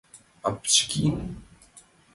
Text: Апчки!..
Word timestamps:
Апчки!.. 0.49 1.05